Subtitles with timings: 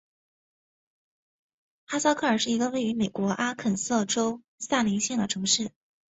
[1.85, 5.69] 哈斯克尔是一个位于美国阿肯色州萨林县的城市。